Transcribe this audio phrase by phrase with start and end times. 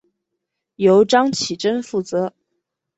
[0.77, 2.33] 由张启珍负责。